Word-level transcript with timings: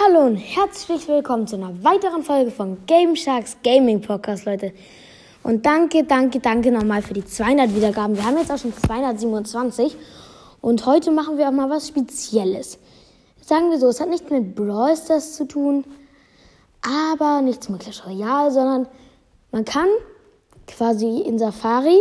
Hallo 0.00 0.20
und 0.24 0.36
herzlich 0.36 1.06
willkommen 1.06 1.46
zu 1.46 1.56
einer 1.56 1.84
weiteren 1.84 2.22
Folge 2.22 2.50
von 2.50 2.78
Game 2.86 3.14
Sharks 3.14 3.58
Gaming 3.62 4.00
Podcast, 4.00 4.46
Leute. 4.46 4.72
Und 5.42 5.66
danke, 5.66 6.04
danke, 6.04 6.40
danke 6.40 6.72
nochmal 6.72 7.02
für 7.02 7.12
die 7.12 7.26
200 7.26 7.76
Wiedergaben. 7.76 8.16
Wir 8.16 8.24
haben 8.24 8.38
jetzt 8.38 8.50
auch 8.50 8.56
schon 8.56 8.72
227 8.74 9.94
und 10.62 10.86
heute 10.86 11.10
machen 11.10 11.36
wir 11.36 11.46
auch 11.46 11.52
mal 11.52 11.68
was 11.68 11.88
Spezielles. 11.88 12.78
Sagen 13.42 13.70
wir 13.70 13.78
so, 13.78 13.88
es 13.88 14.00
hat 14.00 14.08
nichts 14.08 14.30
mit 14.30 14.54
Brawl 14.54 14.96
Stars 14.96 15.34
zu 15.34 15.44
tun, 15.44 15.84
aber 16.80 17.42
nichts 17.42 17.68
mit 17.68 17.82
Clash 17.82 18.06
Royale, 18.06 18.50
sondern 18.50 18.88
man 19.50 19.66
kann 19.66 19.88
quasi 20.66 21.18
in 21.18 21.38
Safari, 21.38 21.98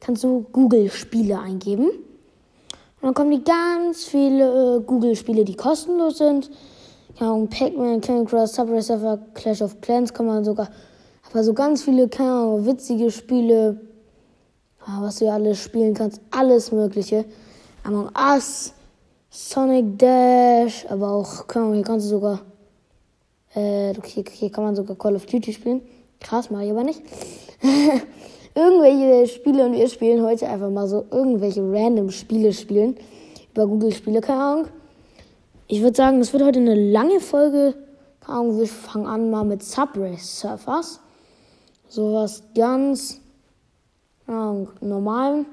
kannst 0.00 0.24
du 0.24 0.46
Google-Spiele 0.50 1.38
eingeben. 1.38 1.90
Und 1.90 3.02
dann 3.02 3.14
kommen 3.14 3.30
die 3.30 3.44
ganz 3.44 4.04
viele 4.04 4.78
äh, 4.78 4.80
Google-Spiele, 4.80 5.44
die 5.44 5.54
kostenlos 5.54 6.18
sind 6.18 6.50
Ahnung, 7.26 7.48
Pac-Man, 7.48 8.00
Candy 8.00 8.24
Crush, 8.28 8.50
Subway 8.50 8.80
Clash 9.34 9.62
of 9.62 9.80
Clans 9.80 10.12
kann 10.12 10.26
man 10.26 10.44
sogar, 10.44 10.68
aber 11.30 11.44
so 11.44 11.52
ganz 11.52 11.82
viele, 11.82 12.08
keine 12.08 12.30
Ahnung, 12.30 12.66
witzige 12.66 13.10
Spiele, 13.10 13.80
was 15.00 15.16
du 15.16 15.26
ja 15.26 15.34
alles 15.34 15.62
spielen 15.62 15.94
kannst, 15.94 16.20
alles 16.30 16.72
Mögliche. 16.72 17.24
Among 17.84 18.10
Us, 18.16 18.72
Sonic 19.30 19.98
Dash, 19.98 20.86
aber 20.88 21.12
auch, 21.12 21.46
keine 21.46 21.66
Ahnung, 21.66 21.74
hier 21.76 21.84
kannst 21.84 22.06
du 22.06 22.10
sogar, 22.10 22.40
äh, 23.54 23.92
hier, 24.04 24.24
hier 24.30 24.50
kann 24.50 24.64
man 24.64 24.74
sogar 24.74 24.96
Call 24.96 25.16
of 25.16 25.26
Duty 25.26 25.52
spielen. 25.52 25.82
Krass, 26.20 26.50
mach 26.50 26.60
ich 26.60 26.70
aber 26.70 26.84
nicht. 26.84 27.02
irgendwelche 28.54 29.32
Spiele 29.32 29.66
und 29.66 29.72
wir 29.72 29.88
spielen 29.88 30.22
heute 30.22 30.48
einfach 30.48 30.70
mal 30.70 30.88
so 30.88 31.04
irgendwelche 31.10 31.60
random 31.62 32.10
Spiele 32.10 32.52
spielen. 32.52 32.96
Über 33.52 33.66
Google 33.66 33.92
Spiele, 33.92 34.20
keine 34.20 34.42
Ahnung. 34.42 34.66
Ich 35.72 35.82
würde 35.82 35.96
sagen, 35.96 36.20
es 36.20 36.32
wird 36.32 36.42
heute 36.42 36.58
eine 36.58 36.74
lange 36.74 37.20
Folge. 37.20 37.76
Wir 38.26 38.66
fangen 38.66 39.06
an 39.06 39.30
mal 39.30 39.44
mit 39.44 39.62
Subway 39.62 40.16
Surfers. 40.16 40.98
Sowas 41.86 42.42
ganz 42.56 43.20
ja, 44.26 44.66
normal. 44.80 45.46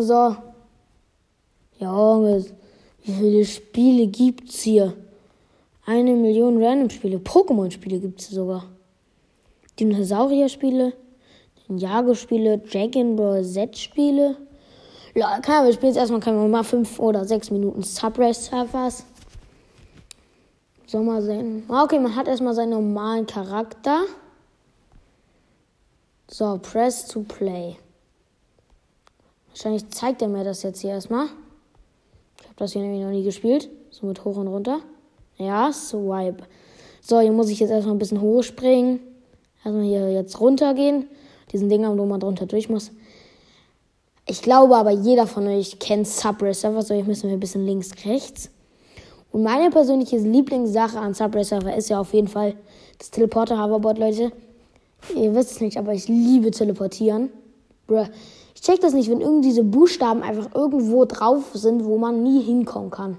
So. 0.00 0.36
Ja, 1.78 2.20
wie 3.04 3.12
viele 3.12 3.44
Spiele 3.44 4.08
gibt's 4.08 4.62
hier? 4.62 4.92
Eine 5.86 6.14
Million 6.14 6.60
Random-Spiele. 6.60 7.18
Pokémon-Spiele 7.18 8.00
gibt 8.00 8.20
es 8.20 8.30
sogar. 8.30 8.64
Dinosaurier-Spiele, 9.78 10.94
Ninjago-Spiele, 11.68 12.58
Dragon 12.58 13.14
Ball 13.14 13.44
Z-Spiele. 13.44 14.36
Klar, 15.18 15.64
wir 15.64 15.72
spielen 15.72 15.88
jetzt 15.88 15.98
erstmal 15.98 16.20
können 16.20 16.48
mal 16.48 16.62
fünf 16.62 17.00
oder 17.00 17.24
sechs 17.24 17.50
Minuten 17.50 17.82
Subway 17.82 18.32
Surfers. 18.32 19.04
Soll 20.86 21.02
mal 21.02 21.20
sehen. 21.20 21.64
Ah, 21.68 21.82
okay, 21.82 21.98
man 21.98 22.14
hat 22.14 22.28
erstmal 22.28 22.54
seinen 22.54 22.70
normalen 22.70 23.26
Charakter. 23.26 24.02
So, 26.30 26.60
press 26.62 27.08
to 27.08 27.22
play. 27.22 27.76
Wahrscheinlich 29.48 29.90
zeigt 29.90 30.22
er 30.22 30.28
mir 30.28 30.44
das 30.44 30.62
jetzt 30.62 30.82
hier 30.82 30.90
erstmal. 30.90 31.26
Ich 32.40 32.44
habe 32.44 32.54
das 32.58 32.72
hier 32.74 32.82
nämlich 32.82 33.02
noch 33.02 33.10
nie 33.10 33.24
gespielt. 33.24 33.68
So 33.90 34.06
mit 34.06 34.24
hoch 34.24 34.36
und 34.36 34.46
runter. 34.46 34.78
Ja, 35.36 35.72
swipe. 35.72 36.44
So, 37.02 37.18
hier 37.18 37.32
muss 37.32 37.50
ich 37.50 37.58
jetzt 37.58 37.70
erstmal 37.70 37.96
ein 37.96 37.98
bisschen 37.98 38.20
hochspringen. 38.20 39.00
Erstmal 39.64 39.84
hier 39.84 40.12
jetzt 40.12 40.38
runtergehen. 40.38 41.08
Diesen 41.50 41.68
Ding, 41.68 41.82
wo 41.82 42.06
man 42.06 42.20
drunter 42.20 42.46
durch 42.46 42.68
muss. 42.68 42.92
Ich 44.30 44.42
glaube 44.42 44.76
aber, 44.76 44.90
jeder 44.90 45.26
von 45.26 45.46
euch 45.46 45.78
kennt 45.78 46.06
Subway 46.06 46.52
Surfer, 46.52 46.82
so 46.82 46.92
ich 46.92 47.06
müssen 47.06 47.30
wir 47.30 47.36
ein 47.38 47.40
bisschen 47.40 47.64
links, 47.64 47.92
rechts. 48.04 48.50
Und 49.32 49.42
meine 49.42 49.70
persönliche 49.70 50.18
Lieblingssache 50.18 50.98
an 50.98 51.14
Subway 51.14 51.44
Surfer 51.44 51.74
ist 51.74 51.88
ja 51.88 51.98
auf 51.98 52.12
jeden 52.12 52.28
Fall 52.28 52.54
das 52.98 53.10
Teleporter 53.10 53.58
Hoverboard, 53.58 53.96
Leute. 53.96 54.30
Ihr 55.16 55.34
wisst 55.34 55.52
es 55.52 55.60
nicht, 55.62 55.78
aber 55.78 55.94
ich 55.94 56.08
liebe 56.08 56.50
Teleportieren. 56.50 57.30
Bruh. 57.86 58.04
Ich 58.54 58.60
check 58.60 58.80
das 58.80 58.92
nicht, 58.92 59.08
wenn 59.08 59.22
irgendwie 59.22 59.48
diese 59.48 59.64
Buchstaben 59.64 60.22
einfach 60.22 60.54
irgendwo 60.54 61.06
drauf 61.06 61.44
sind, 61.54 61.86
wo 61.86 61.96
man 61.96 62.22
nie 62.22 62.42
hinkommen 62.42 62.90
kann. 62.90 63.16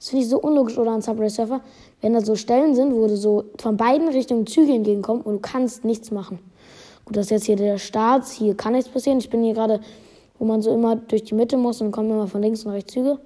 Das 0.00 0.08
finde 0.08 0.24
ich 0.24 0.28
so 0.28 0.40
unlogisch 0.40 0.76
oder 0.76 0.90
an 0.90 1.02
Subway 1.02 1.28
Surfer, 1.28 1.60
wenn 2.00 2.14
da 2.14 2.20
so 2.20 2.34
Stellen 2.34 2.74
sind, 2.74 2.92
wo 2.92 3.06
du 3.06 3.16
so 3.16 3.44
von 3.58 3.76
beiden 3.76 4.08
Richtungen 4.08 4.44
Züge 4.48 4.72
entgegenkommst 4.72 5.24
und 5.24 5.34
du 5.34 5.40
kannst 5.40 5.84
nichts 5.84 6.10
machen. 6.10 6.40
Gut, 7.06 7.16
das 7.16 7.26
ist 7.26 7.30
jetzt 7.30 7.46
hier 7.46 7.56
der 7.56 7.78
Start. 7.78 8.26
Hier 8.26 8.56
kann 8.56 8.72
nichts 8.72 8.90
passieren. 8.90 9.18
Ich 9.18 9.30
bin 9.30 9.44
hier 9.44 9.54
gerade, 9.54 9.80
wo 10.38 10.44
man 10.44 10.60
so 10.60 10.74
immer 10.74 10.96
durch 10.96 11.22
die 11.22 11.34
Mitte 11.34 11.56
muss 11.56 11.80
und 11.80 11.92
kommt 11.92 12.10
immer 12.10 12.26
von 12.26 12.42
links 12.42 12.64
und 12.64 12.72
rechts 12.72 12.92
Züge. 12.92 13.18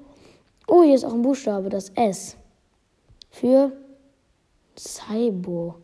Oh, 0.68 0.82
hier 0.82 0.94
ist 0.94 1.04
auch 1.04 1.14
ein 1.14 1.22
Buchstabe, 1.22 1.70
das 1.70 1.88
S. 1.94 2.36
Für 3.30 3.72
Saibo. 4.76 5.76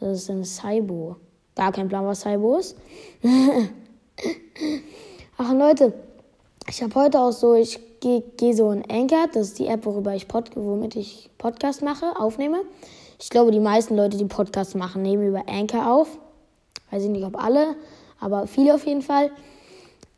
Das 0.00 0.22
ist 0.22 0.30
ein 0.30 0.42
Saibo. 0.42 1.16
Gar 1.54 1.72
kein 1.72 1.88
Plan, 1.88 2.06
was 2.06 2.22
Saibo 2.22 2.56
ist. 2.56 2.76
Ach 5.36 5.52
Leute, 5.52 5.92
ich 6.66 6.82
habe 6.82 6.94
heute 6.94 7.20
auch 7.20 7.32
so, 7.32 7.54
ich 7.54 7.78
gehe 8.00 8.22
geh 8.38 8.54
so 8.54 8.70
in 8.70 8.90
Anchor, 8.90 9.26
das 9.32 9.48
ist 9.48 9.58
die 9.58 9.66
App, 9.66 9.84
worüber 9.84 10.14
ich 10.14 10.28
Pod, 10.28 10.50
womit 10.54 10.96
ich 10.96 11.30
Podcast 11.36 11.82
mache, 11.82 12.18
aufnehme. 12.18 12.62
Ich 13.20 13.28
glaube, 13.28 13.50
die 13.50 13.60
meisten 13.60 13.96
Leute, 13.96 14.16
die 14.16 14.24
Podcasts 14.24 14.74
machen, 14.74 15.02
nehmen 15.02 15.28
über 15.28 15.44
Anchor 15.46 15.92
auf. 15.92 16.18
Weiß 16.90 17.02
ich 17.02 17.10
nicht, 17.10 17.24
ob 17.24 17.42
alle, 17.42 17.76
aber 18.20 18.46
viele 18.46 18.74
auf 18.74 18.86
jeden 18.86 19.02
Fall. 19.02 19.30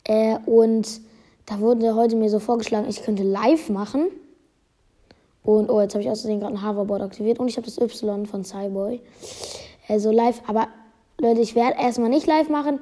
Äh, 0.03 0.37
und 0.45 1.01
da 1.45 1.59
wurde 1.59 1.95
heute 1.95 2.15
mir 2.15 2.29
so 2.29 2.39
vorgeschlagen, 2.39 2.87
ich 2.89 3.03
könnte 3.03 3.23
live 3.23 3.69
machen. 3.69 4.07
Und 5.43 5.69
oh, 5.69 5.81
jetzt 5.81 5.93
habe 5.95 6.03
ich 6.03 6.09
außerdem 6.09 6.39
gerade 6.39 6.53
ein 6.53 6.67
Hoverboard 6.67 7.01
aktiviert 7.01 7.39
und 7.39 7.47
ich 7.47 7.57
habe 7.57 7.65
das 7.65 7.79
Y 7.79 8.25
von 8.25 8.43
Cyboy. 8.43 9.01
Also 9.87 10.11
live, 10.11 10.41
aber 10.47 10.67
Leute, 11.19 11.41
ich 11.41 11.55
werde 11.55 11.81
erstmal 11.81 12.09
nicht 12.09 12.27
live 12.27 12.49
machen. 12.49 12.79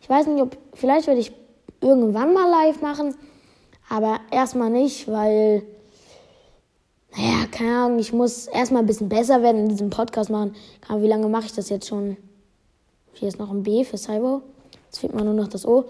Ich 0.00 0.08
weiß 0.08 0.26
nicht, 0.28 0.40
ob 0.40 0.56
vielleicht 0.74 1.08
werde 1.08 1.20
ich 1.20 1.32
irgendwann 1.80 2.32
mal 2.32 2.48
live 2.48 2.80
machen, 2.80 3.14
aber 3.88 4.20
erstmal 4.30 4.70
nicht, 4.70 5.08
weil 5.08 5.62
naja, 7.16 7.46
keine 7.50 7.76
Ahnung, 7.76 7.98
ich 7.98 8.12
muss 8.12 8.46
erstmal 8.46 8.82
ein 8.82 8.86
bisschen 8.86 9.08
besser 9.08 9.42
werden 9.42 9.62
in 9.62 9.68
diesem 9.68 9.90
Podcast 9.90 10.30
machen. 10.30 10.54
Wie 10.90 11.06
lange 11.06 11.28
mache 11.28 11.46
ich 11.46 11.54
das 11.54 11.70
jetzt 11.70 11.88
schon? 11.88 12.16
Hier 13.18 13.28
ist 13.28 13.38
noch 13.38 13.50
ein 13.50 13.62
B 13.62 13.82
für 13.82 13.96
Cyber. 13.96 14.42
Jetzt 14.84 14.98
fehlt 14.98 15.14
mir 15.14 15.24
nur 15.24 15.32
noch 15.32 15.48
das 15.48 15.66
O. 15.66 15.86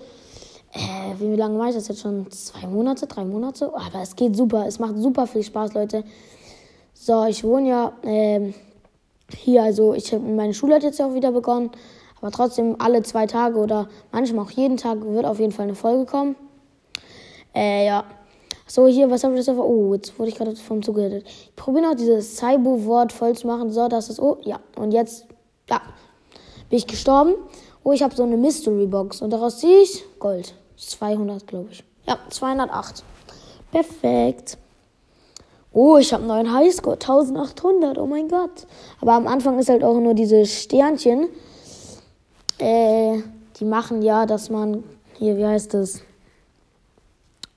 Äh, 0.72 1.18
wie 1.18 1.34
lange 1.34 1.58
mache 1.58 1.70
ich 1.70 1.74
das 1.74 1.88
jetzt 1.88 2.02
schon? 2.02 2.30
Zwei 2.30 2.68
Monate, 2.68 3.08
drei 3.08 3.24
Monate? 3.24 3.68
Oh, 3.72 3.78
aber 3.78 4.02
es 4.02 4.14
geht 4.14 4.36
super. 4.36 4.64
Es 4.66 4.78
macht 4.78 4.96
super 4.98 5.26
viel 5.26 5.42
Spaß, 5.42 5.74
Leute. 5.74 6.04
So, 6.94 7.24
ich 7.24 7.42
wohne 7.42 7.68
ja 7.68 7.92
äh, 8.02 8.52
hier, 9.36 9.64
also 9.64 9.92
ich 9.94 10.12
meine 10.12 10.54
Schule 10.54 10.76
hat 10.76 10.84
jetzt 10.84 11.00
ja 11.00 11.06
auch 11.06 11.14
wieder 11.14 11.32
begonnen. 11.32 11.70
Aber 12.20 12.30
trotzdem 12.30 12.76
alle 12.78 13.02
zwei 13.02 13.26
Tage 13.26 13.58
oder 13.58 13.88
manchmal 14.12 14.44
auch 14.44 14.50
jeden 14.50 14.76
Tag 14.76 15.02
wird 15.02 15.26
auf 15.26 15.40
jeden 15.40 15.52
Fall 15.52 15.64
eine 15.64 15.74
Folge 15.74 16.06
kommen. 16.06 16.36
Äh, 17.54 17.86
ja. 17.86 18.04
So, 18.68 18.86
hier, 18.86 19.10
was 19.10 19.24
habe 19.24 19.36
ich 19.36 19.44
das 19.44 19.56
Oh, 19.56 19.94
jetzt 19.94 20.16
wurde 20.18 20.28
ich 20.28 20.36
gerade 20.36 20.54
vom 20.54 20.82
Zug 20.82 20.94
gerettet. 20.94 21.26
Ich 21.26 21.56
probiere 21.56 21.88
noch 21.88 21.94
dieses 21.96 22.36
Saibo-Wort 22.36 23.12
voll 23.12 23.36
zu 23.36 23.48
machen. 23.48 23.70
So, 23.70 23.88
das 23.88 24.10
ist 24.10 24.20
Oh, 24.20 24.38
ja. 24.42 24.60
Und 24.76 24.92
jetzt, 24.92 25.26
ja, 25.68 25.80
bin 26.68 26.78
ich 26.78 26.86
gestorben. 26.86 27.34
Oh, 27.84 27.92
ich 27.92 28.02
habe 28.02 28.14
so 28.14 28.24
eine 28.24 28.36
Mystery 28.36 28.86
Box 28.86 29.22
und 29.22 29.30
daraus 29.30 29.58
ziehe 29.58 29.82
ich 29.82 30.04
Gold. 30.18 30.54
200, 30.76 31.46
glaube 31.46 31.68
ich. 31.70 31.84
Ja, 32.06 32.18
208. 32.28 33.02
Perfekt. 33.70 34.58
Oh, 35.72 35.98
ich 35.98 36.12
habe 36.12 36.22
einen 36.22 36.28
neuen 36.28 36.52
Highscore. 36.52 36.94
1800. 36.94 37.98
Oh 37.98 38.06
mein 38.06 38.28
Gott. 38.28 38.66
Aber 39.00 39.12
am 39.12 39.26
Anfang 39.26 39.58
ist 39.58 39.68
halt 39.68 39.84
auch 39.84 39.98
nur 40.00 40.14
diese 40.14 40.46
Sternchen. 40.46 41.28
Äh, 42.58 43.18
die 43.60 43.64
machen 43.64 44.02
ja, 44.02 44.26
dass 44.26 44.50
man. 44.50 44.84
Hier, 45.18 45.36
wie 45.36 45.46
heißt 45.46 45.74
das? 45.74 46.00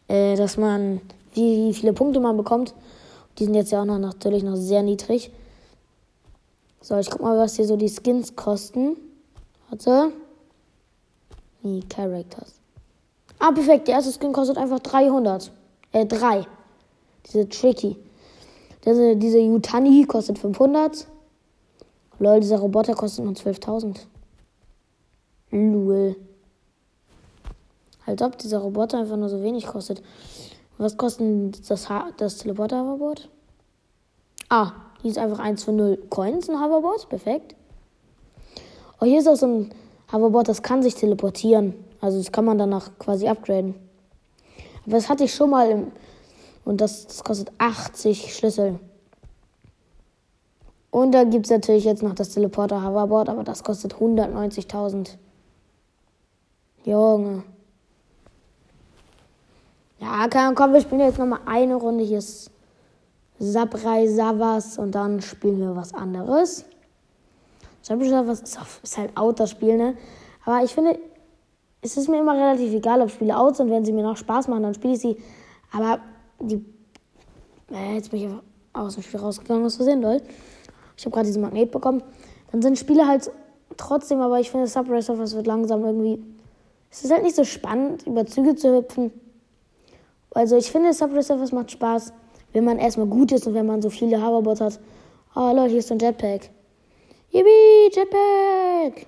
Äh, 0.08 0.36
dass 0.36 0.58
man. 0.58 1.02
Wie 1.34 1.74
viele 1.74 1.94
Punkte 1.94 2.20
man 2.20 2.36
bekommt. 2.36 2.74
Die 3.38 3.46
sind 3.46 3.54
jetzt 3.54 3.72
ja 3.72 3.82
auch 3.82 3.86
noch 3.86 4.00
natürlich 4.00 4.44
noch 4.44 4.56
sehr 4.56 4.84
niedrig. 4.84 5.32
So, 6.82 6.98
ich 6.98 7.10
guck 7.10 7.22
mal, 7.22 7.38
was 7.38 7.56
hier 7.56 7.66
so 7.66 7.76
die 7.76 7.90
Skins 7.90 8.36
kosten. 8.36 8.98
Warte. 9.70 10.12
Die 11.64 11.82
Characters. 11.90 12.54
Ah, 13.38 13.52
perfekt. 13.52 13.88
Der 13.88 13.96
erste 13.96 14.18
Skin 14.18 14.34
kostet 14.34 14.58
einfach 14.58 14.80
300. 14.80 15.52
Äh, 15.92 16.06
3. 16.06 16.46
Diese 17.26 17.48
Tricky. 17.50 17.98
Diese, 18.86 19.16
diese 19.16 19.40
Yutani 19.40 20.06
kostet 20.06 20.40
500. 20.40 21.08
Lol, 22.20 22.40
dieser 22.40 22.60
Roboter 22.60 22.96
kostet 22.96 23.26
nur 23.26 23.34
12.000. 23.34 23.98
Lul. 25.52 26.16
Als 28.06 28.22
ob 28.22 28.38
dieser 28.38 28.60
Roboter 28.60 29.00
einfach 29.00 29.18
nur 29.18 29.30
so 29.30 29.42
wenig 29.44 29.66
kostet. 29.66 30.02
Was 30.78 30.98
kostet 30.98 31.70
das, 31.70 31.90
ha 31.90 32.10
das 32.18 32.38
Teleporter-Hoverboard? 32.38 33.30
Ah, 34.50 34.72
hier 35.02 35.12
ist 35.12 35.18
einfach 35.18 35.40
1 35.40 35.64
für 35.64 35.72
0 35.72 35.98
Coins, 36.10 36.50
ein 36.50 36.60
Hoverboard. 36.60 37.08
Perfekt. 37.10 37.56
Oh, 39.00 39.06
hier 39.06 39.20
ist 39.20 39.28
auch 39.28 39.36
so 39.36 39.48
ein 39.48 39.74
Hoverboard, 40.12 40.50
das 40.50 40.62
kann 40.62 40.84
sich 40.84 40.96
teleportieren. 40.96 41.74
Also 42.02 42.18
das 42.18 42.32
kann 42.32 42.46
man 42.46 42.58
danach 42.58 42.92
quasi 43.00 43.28
upgraden. 43.28 43.76
Aber 44.86 44.96
das 44.96 45.10
hatte 45.10 45.24
ich 45.24 45.34
schon 45.34 45.52
mal 45.52 45.70
im, 45.70 45.92
Und 46.66 46.82
das, 46.82 47.08
das 47.08 47.24
kostet 47.24 47.52
80 47.58 48.36
Schlüssel. 48.36 48.80
Und 50.92 51.12
da 51.14 51.24
gibt 51.24 51.46
es 51.46 51.52
natürlich 51.52 51.84
jetzt 51.84 52.02
noch 52.02 52.16
das 52.16 52.30
Teleporter 52.30 52.84
Hoverboard, 52.84 53.30
aber 53.30 53.44
das 53.44 53.64
kostet 53.64 53.96
190.000. 53.96 55.18
Junge. 56.86 57.44
Ja, 60.00 60.28
komm, 60.56 60.74
wir 60.74 60.82
spielen 60.82 61.02
jetzt 61.02 61.20
nochmal 61.20 61.42
eine 61.46 61.76
Runde. 61.76 62.04
Hier 62.04 62.20
ist 62.20 62.50
Sabrai 63.40 64.08
Savas 64.08 64.78
und 64.78 64.94
dann 64.94 65.22
spielen 65.22 65.60
wir 65.60 65.76
was 65.76 65.94
anderes. 65.94 66.66
Sabrai 67.82 68.10
Savas 68.10 68.42
ist, 68.42 68.60
ist 68.84 68.98
halt 68.98 69.16
out, 69.18 69.40
das 69.40 69.52
Spiel, 69.52 69.78
ne? 69.78 69.96
Aber 70.46 70.64
ich 70.64 70.74
finde, 70.74 71.00
es 71.82 71.96
ist 71.96 72.10
mir 72.10 72.20
immer 72.20 72.34
relativ 72.36 72.74
egal, 72.74 73.02
ob 73.02 73.10
Spiele 73.10 73.38
out 73.38 73.56
sind. 73.56 73.70
Wenn 73.70 73.86
sie 73.86 73.94
mir 73.94 74.04
noch 74.04 74.18
Spaß 74.18 74.48
machen, 74.50 74.64
dann 74.64 74.74
spiele 74.74 74.94
ich 74.94 75.00
sie. 75.00 75.18
Aber 75.72 76.00
die. 76.40 76.66
Äh, 77.72 77.96
jetzt 77.96 78.12
bin 78.12 78.22
ich 78.22 78.30
aus 78.74 78.96
dem 78.96 79.04
Spiel 79.04 79.20
rausgegangen, 79.20 79.64
was 79.64 79.76
versehen 79.76 80.02
soll. 80.02 80.22
Ich 80.98 81.06
habe 81.06 81.14
gerade 81.14 81.28
diesen 81.28 81.42
Magnet 81.42 81.72
bekommen. 81.72 82.04
Dann 82.52 82.62
sind 82.62 82.78
Spiele 82.78 83.08
halt 83.08 83.32
trotzdem, 83.78 84.20
aber 84.20 84.40
ich 84.40 84.52
finde, 84.52 84.68
Subway 84.68 85.02
Surfers 85.02 85.36
wird 85.36 85.48
langsam 85.48 85.86
irgendwie. 85.86 86.22
Es 86.92 87.04
ist 87.04 87.12
halt 87.12 87.24
nicht 87.24 87.36
so 87.36 87.44
spannend, 87.44 88.06
über 88.08 88.26
Züge 88.26 88.56
zu 88.56 88.76
hüpfen. 88.76 89.12
Also 90.32 90.58
ich 90.58 90.72
finde, 90.72 90.94
Subway 90.94 91.22
Surfers 91.22 91.52
macht 91.52 91.72
Spaß, 91.72 92.12
wenn 92.54 92.64
man 92.64 92.80
erstmal 92.80 93.08
gut 93.08 93.32
ist 93.32 93.48
und 93.48 93.54
wenn 93.54 93.66
man 93.66 93.82
so 93.82 93.90
viele 93.90 94.22
Hoverboards 94.22 94.62
hat. 94.62 94.80
Oh 95.36 95.52
Leute, 95.54 95.70
hier 95.70 95.80
ist 95.80 95.88
so 95.88 95.96
ein 95.96 96.00
Jetpack. 96.00 96.50
Yippie, 97.32 97.92
Jetpack! 97.92 99.08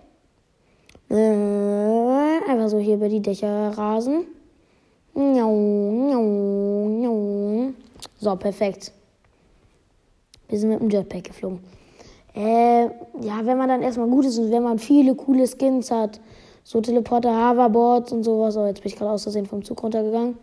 Äh, 1.09 2.49
einfach 2.49 2.69
so 2.69 2.77
hier 2.77 2.95
über 2.95 3.09
die 3.09 3.19
Dächer 3.19 3.69
rasen. 3.77 4.25
So, 8.19 8.35
perfekt. 8.35 8.91
Wir 10.47 10.59
sind 10.59 10.69
mit 10.69 10.79
dem 10.79 10.89
Jetpack 10.89 11.23
geflogen. 11.23 11.59
Äh, 12.33 12.83
ja, 12.83 13.43
wenn 13.43 13.57
man 13.57 13.67
dann 13.67 13.81
erstmal 13.81 14.07
gut 14.07 14.25
ist 14.25 14.37
und 14.37 14.51
wenn 14.51 14.63
man 14.63 14.79
viele 14.79 15.15
coole 15.15 15.45
Skins 15.47 15.91
hat, 15.91 16.21
so 16.63 16.79
Teleporter, 16.79 17.29
Hoverboards 17.29 18.11
und 18.11 18.23
sowas. 18.23 18.55
Oh, 18.55 18.65
jetzt 18.65 18.81
bin 18.81 18.91
ich 18.91 18.97
gerade 18.97 19.11
aus 19.11 19.23
Versehen 19.23 19.45
vom 19.45 19.63
Zug 19.63 19.81
runtergegangen. 19.83 20.37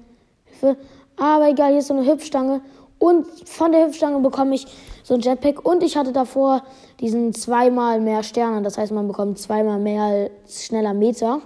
Aber 1.17 1.49
egal, 1.49 1.71
hier 1.71 1.79
ist 1.79 1.87
so 1.87 1.95
eine 1.95 2.11
Hüpfstange. 2.11 2.61
Und 2.99 3.27
von 3.49 3.73
der 3.73 3.87
Hüpfstange 3.87 4.21
bekomme 4.21 4.55
ich 4.55 4.67
so 5.03 5.15
ein 5.15 5.21
Jetpack. 5.21 5.65
Und 5.65 5.83
ich 5.83 5.97
hatte 5.97 6.13
davor 6.13 6.63
diesen 7.01 7.33
zweimal 7.33 8.01
mehr 8.01 8.23
Sterne. 8.23 8.63
Das 8.63 8.77
heißt, 8.79 8.93
man 8.93 9.07
bekommt 9.07 9.39
zweimal 9.39 9.79
mehr 9.79 10.31
schneller 10.49 10.95
Meter. 10.95 11.41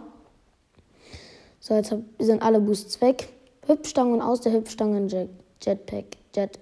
So, 1.60 1.74
jetzt 1.74 1.94
sind 2.18 2.42
alle 2.42 2.60
Boosts 2.60 3.00
weg. 3.00 3.28
Hüpfstange 3.66 4.14
und 4.14 4.22
aus 4.22 4.40
der 4.40 4.52
Hüpfstange 4.52 4.96
ein 4.96 5.08
Jet, 5.08 5.28
Jetpack. 5.60 6.16
Jet, 6.34 6.58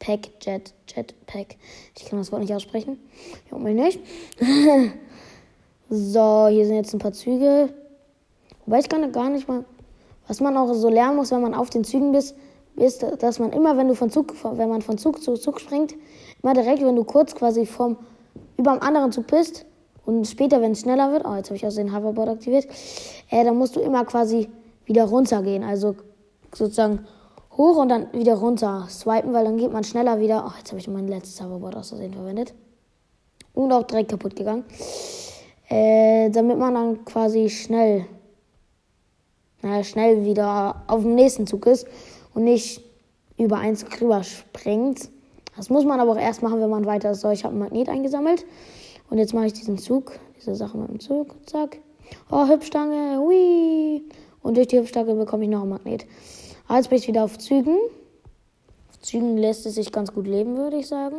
Pack, 0.00 0.30
Jet, 0.40 0.72
Jetpack. 0.88 1.56
Ich 1.96 2.06
kann 2.06 2.18
das 2.18 2.32
Wort 2.32 2.40
nicht 2.40 2.54
aussprechen. 2.54 2.98
Ich 3.44 3.52
hoffe 3.52 3.68
nicht. 3.68 4.00
so, 5.90 6.46
hier 6.48 6.66
sind 6.66 6.76
jetzt 6.76 6.94
ein 6.94 6.98
paar 6.98 7.12
Züge. 7.12 7.68
Wobei 8.64 8.80
ich 8.80 8.88
kann 8.88 9.12
gar 9.12 9.28
nicht 9.28 9.46
mal. 9.46 9.64
Was 10.26 10.40
man 10.40 10.56
auch 10.56 10.72
so 10.72 10.88
lernen 10.88 11.16
muss, 11.16 11.32
wenn 11.32 11.42
man 11.42 11.54
auf 11.54 11.70
den 11.70 11.84
Zügen 11.84 12.14
ist, 12.14 12.34
ist, 12.80 13.04
dass 13.20 13.38
man 13.38 13.52
immer, 13.52 13.76
wenn 13.76 13.88
du 13.88 13.94
von 13.94 14.10
Zug, 14.10 14.34
wenn 14.42 14.68
man 14.68 14.82
von 14.82 14.98
Zug 14.98 15.22
zu 15.22 15.34
Zug 15.34 15.60
springt, 15.60 15.94
immer 16.42 16.54
direkt, 16.54 16.82
wenn 16.82 16.96
du 16.96 17.04
kurz 17.04 17.34
quasi 17.34 17.66
vom 17.66 17.96
über 18.56 18.72
dem 18.72 18.82
anderen 18.82 19.12
Zug 19.12 19.26
bist 19.26 19.64
und 20.04 20.26
später, 20.26 20.60
wenn 20.60 20.72
es 20.72 20.80
schneller 20.80 21.12
wird, 21.12 21.24
oh, 21.24 21.34
jetzt 21.34 21.48
habe 21.48 21.56
ich 21.56 21.66
aus 21.66 21.76
den 21.76 21.94
Hoverboard 21.94 22.28
aktiviert, 22.28 22.66
äh, 23.30 23.44
dann 23.44 23.56
musst 23.56 23.76
du 23.76 23.80
immer 23.80 24.04
quasi 24.04 24.48
wieder 24.84 25.04
runtergehen. 25.04 25.62
Also 25.62 25.96
sozusagen 26.54 27.06
hoch 27.56 27.76
und 27.76 27.88
dann 27.88 28.12
wieder 28.12 28.34
runter 28.34 28.86
swipen, 28.88 29.32
weil 29.32 29.44
dann 29.44 29.56
geht 29.56 29.72
man 29.72 29.84
schneller 29.84 30.20
wieder. 30.20 30.44
Oh, 30.46 30.52
jetzt 30.58 30.70
habe 30.70 30.80
ich 30.80 30.88
mein 30.88 31.08
letztes 31.08 31.42
Hoverboard 31.42 31.76
aus 31.76 31.90
Versehen 31.90 32.14
verwendet. 32.14 32.54
Und 33.54 33.72
auch 33.72 33.82
direkt 33.82 34.10
kaputt 34.10 34.36
gegangen. 34.36 34.64
Äh, 35.68 36.30
damit 36.30 36.58
man 36.58 36.74
dann 36.74 37.04
quasi 37.04 37.48
schnell, 37.48 38.06
naja, 39.62 39.84
schnell 39.84 40.24
wieder 40.24 40.82
auf 40.86 41.02
dem 41.02 41.14
nächsten 41.14 41.46
Zug 41.46 41.66
ist 41.66 41.86
und 42.40 42.44
nicht 42.44 42.82
über 43.36 43.58
eins 43.58 43.84
drüber 43.84 44.22
springt. 44.22 45.10
Das 45.56 45.68
muss 45.68 45.84
man 45.84 46.00
aber 46.00 46.12
auch 46.12 46.18
erst 46.18 46.42
machen, 46.42 46.60
wenn 46.60 46.70
man 46.70 46.86
weiter 46.86 47.10
ist. 47.10 47.20
So, 47.20 47.30
ich 47.30 47.44
habe 47.44 47.52
einen 47.52 47.62
Magnet 47.62 47.88
eingesammelt. 47.88 48.46
Und 49.10 49.18
jetzt 49.18 49.34
mache 49.34 49.46
ich 49.46 49.52
diesen 49.52 49.76
Zug, 49.78 50.12
diese 50.38 50.54
Sache 50.54 50.78
mit 50.78 50.88
dem 50.88 51.00
Zug. 51.00 51.34
Zack. 51.46 51.78
Oh, 52.30 52.48
Hüpfstange. 52.48 53.18
Hui. 53.18 54.02
Und 54.42 54.56
durch 54.56 54.68
die 54.68 54.78
Hüpfstange 54.78 55.14
bekomme 55.14 55.44
ich 55.44 55.50
noch 55.50 55.60
einen 55.60 55.70
Magnet. 55.70 56.06
Jetzt 56.70 56.88
bin 56.88 56.98
ich 56.98 57.08
wieder 57.08 57.24
auf 57.24 57.36
Zügen. 57.38 57.76
Auf 58.88 59.00
Zügen 59.00 59.36
lässt 59.36 59.66
es 59.66 59.74
sich 59.74 59.92
ganz 59.92 60.12
gut 60.12 60.26
leben, 60.26 60.56
würde 60.56 60.78
ich 60.78 60.86
sagen. 60.86 61.16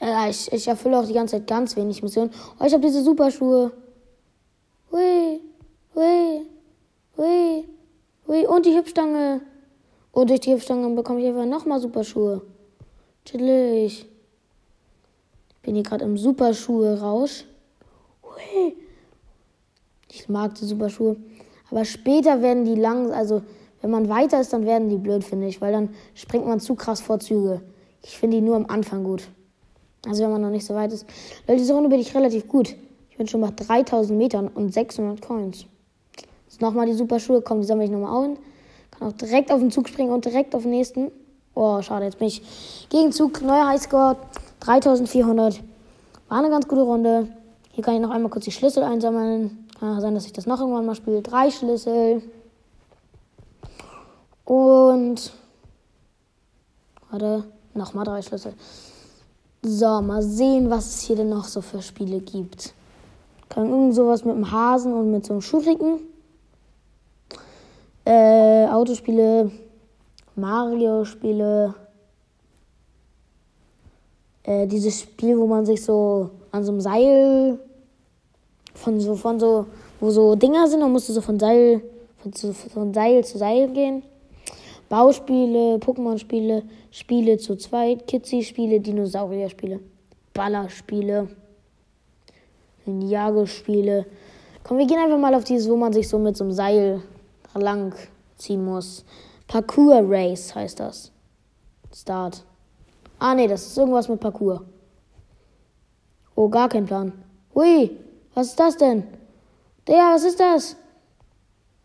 Äh, 0.00 0.30
ich, 0.30 0.52
ich 0.52 0.66
erfülle 0.66 0.98
auch 0.98 1.06
die 1.06 1.12
ganze 1.12 1.36
Zeit 1.36 1.46
ganz 1.46 1.76
wenig 1.76 2.02
Missionen. 2.02 2.30
Oh, 2.58 2.64
ich 2.64 2.72
habe 2.72 2.84
diese 2.84 3.04
Superschuhe. 3.04 3.70
Hui, 4.90 5.40
hui, 5.94 6.46
hui, 7.16 7.64
hui. 8.26 8.43
Und 8.54 8.66
die 8.66 8.76
Hüpfstange. 8.76 9.40
Und 10.12 10.30
durch 10.30 10.38
die 10.38 10.52
Hüpfstange 10.52 10.88
bekomme 10.94 11.20
ich 11.20 11.26
einfach 11.26 11.44
nochmal 11.44 11.80
Superschuhe. 11.80 12.42
Chillig. 13.24 14.06
Ich 15.48 15.56
bin 15.62 15.74
hier 15.74 15.82
gerade 15.82 16.04
im 16.04 16.16
Superschuhe-Rausch. 16.16 17.46
Ich 20.08 20.28
mag 20.28 20.54
die 20.54 20.66
Superschuhe. 20.66 21.16
Aber 21.68 21.84
später 21.84 22.42
werden 22.42 22.64
die 22.64 22.76
lang, 22.76 23.10
also 23.10 23.42
wenn 23.80 23.90
man 23.90 24.08
weiter 24.08 24.40
ist, 24.40 24.52
dann 24.52 24.64
werden 24.66 24.88
die 24.88 24.98
blöd, 24.98 25.24
finde 25.24 25.48
ich, 25.48 25.60
weil 25.60 25.72
dann 25.72 25.88
springt 26.14 26.46
man 26.46 26.60
zu 26.60 26.76
krass 26.76 27.00
vor 27.00 27.18
Züge. 27.18 27.60
Ich 28.04 28.16
finde 28.16 28.36
die 28.36 28.40
nur 28.40 28.54
am 28.54 28.66
Anfang 28.66 29.02
gut. 29.02 29.28
Also 30.06 30.22
wenn 30.22 30.30
man 30.30 30.42
noch 30.42 30.50
nicht 30.50 30.64
so 30.64 30.76
weit 30.76 30.92
ist. 30.92 31.06
Weil 31.48 31.56
diese 31.56 31.74
Runde 31.74 31.88
bin 31.88 31.98
ich 31.98 32.14
relativ 32.14 32.46
gut. 32.46 32.76
Ich 33.10 33.16
bin 33.16 33.26
schon 33.26 33.40
bei 33.40 33.50
3000 33.50 34.16
Metern 34.16 34.46
und 34.46 34.72
600 34.72 35.20
Coins. 35.20 35.66
Nochmal 36.60 36.86
die 36.86 36.94
super 36.94 37.20
Schuhe, 37.20 37.42
komm, 37.42 37.60
die 37.60 37.66
sammle 37.66 37.84
ich 37.84 37.90
nochmal 37.90 38.24
ein. 38.24 38.38
Kann 38.90 39.08
auch 39.08 39.12
direkt 39.12 39.50
auf 39.50 39.60
den 39.60 39.70
Zug 39.70 39.88
springen 39.88 40.12
und 40.12 40.24
direkt 40.24 40.54
auf 40.54 40.62
den 40.62 40.70
nächsten. 40.70 41.10
Oh, 41.54 41.80
schade, 41.82 42.04
jetzt 42.04 42.18
bin 42.18 42.28
ich 42.28 42.42
gegen 42.88 43.12
Zug. 43.12 43.42
Neuer 43.42 43.66
Highscore, 43.66 44.16
3400. 44.60 45.60
War 46.28 46.38
eine 46.38 46.50
ganz 46.50 46.66
gute 46.66 46.82
Runde. 46.82 47.28
Hier 47.72 47.84
kann 47.84 47.94
ich 47.94 48.00
noch 48.00 48.10
einmal 48.10 48.30
kurz 48.30 48.44
die 48.44 48.52
Schlüssel 48.52 48.82
einsammeln. 48.82 49.68
Kann 49.78 50.00
sein, 50.00 50.14
dass 50.14 50.26
ich 50.26 50.32
das 50.32 50.46
noch 50.46 50.60
irgendwann 50.60 50.86
mal 50.86 50.94
spiele. 50.94 51.22
Drei 51.22 51.50
Schlüssel. 51.50 52.22
Und. 54.44 55.32
Warte, 57.10 57.44
nochmal 57.74 58.04
drei 58.04 58.22
Schlüssel. 58.22 58.54
So, 59.62 60.00
mal 60.02 60.22
sehen, 60.22 60.70
was 60.70 60.86
es 60.86 61.00
hier 61.02 61.16
denn 61.16 61.28
noch 61.28 61.44
so 61.44 61.60
für 61.60 61.82
Spiele 61.82 62.20
gibt. 62.20 62.74
Kann 63.48 63.68
irgend 63.68 63.94
sowas 63.94 64.24
mit 64.24 64.34
dem 64.34 64.50
Hasen 64.50 64.92
und 64.92 65.10
mit 65.10 65.24
so 65.24 65.34
einem 65.34 65.42
Schuhricken. 65.42 66.00
Äh, 68.04 68.66
Autospiele, 68.66 69.50
Mario-Spiele. 70.36 71.74
Äh, 74.42 74.66
dieses 74.66 75.00
Spiel, 75.00 75.38
wo 75.38 75.46
man 75.46 75.64
sich 75.64 75.82
so 75.82 76.30
an 76.50 76.64
so 76.64 76.72
einem 76.72 76.80
Seil 76.82 77.58
von 78.74 79.00
so, 79.00 79.14
von 79.14 79.40
so, 79.40 79.66
wo 80.00 80.10
so 80.10 80.34
Dinger 80.34 80.68
sind 80.68 80.82
und 80.82 80.92
musst 80.92 81.08
du 81.08 81.14
so 81.14 81.22
von 81.22 81.40
Seil, 81.40 81.82
von, 82.18 82.32
von 82.52 82.92
Seil 82.92 83.24
zu 83.24 83.38
Seil 83.38 83.68
gehen. 83.68 84.02
Bauspiele, 84.90 85.78
Pokémon-Spiele, 85.78 86.62
Spiele 86.90 87.38
zu 87.38 87.56
zweit, 87.56 88.06
Kitsy-Spiele, 88.06 88.80
Dinosaurier-Spiele, 88.80 89.80
Ballerspiele, 90.34 91.28
Ninjago-Spiele. 92.84 94.04
Komm, 94.62 94.76
wir 94.76 94.86
gehen 94.86 94.98
einfach 94.98 95.18
mal 95.18 95.34
auf 95.34 95.44
dieses, 95.44 95.70
wo 95.70 95.76
man 95.76 95.94
sich 95.94 96.06
so 96.06 96.18
mit 96.18 96.36
so 96.36 96.44
einem 96.44 96.52
Seil 96.52 97.02
lang 97.60 97.94
ziehen 98.36 98.64
muss. 98.64 99.04
Parkour 99.46 100.02
Race 100.06 100.54
heißt 100.54 100.80
das. 100.80 101.12
Start. 101.92 102.44
Ah, 103.18 103.34
nee, 103.34 103.46
das 103.46 103.66
ist 103.66 103.78
irgendwas 103.78 104.08
mit 104.08 104.20
Parkour. 104.20 104.64
Oh, 106.34 106.48
gar 106.48 106.68
kein 106.68 106.86
Plan. 106.86 107.12
Hui, 107.54 107.90
was 108.34 108.48
ist 108.48 108.60
das 108.60 108.76
denn? 108.76 109.04
Der, 109.86 110.12
was 110.14 110.24
ist 110.24 110.40
das? 110.40 110.76